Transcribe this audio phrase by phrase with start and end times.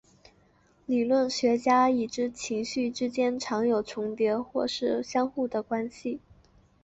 [0.87, 6.19] 理论学家已知情绪之间常有重叠或是相互关系。